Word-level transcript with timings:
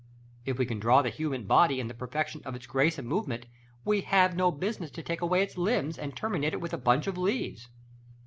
If 0.45 0.57
we 0.57 0.65
can 0.65 0.79
draw 0.79 1.03
the 1.03 1.11
human 1.11 1.45
body 1.45 1.79
in 1.79 1.87
the 1.87 1.93
perfection 1.93 2.41
of 2.43 2.55
its 2.55 2.65
grace 2.65 2.97
and 2.97 3.07
movement, 3.07 3.45
we 3.85 4.01
have 4.01 4.35
no 4.35 4.51
business 4.51 4.89
to 4.89 5.03
take 5.03 5.21
away 5.21 5.43
its 5.43 5.59
limbs, 5.59 5.99
and 5.99 6.15
terminate 6.17 6.53
it 6.53 6.59
with 6.59 6.73
a 6.73 6.77
bunch 6.79 7.05
of 7.05 7.19
leaves. 7.19 7.69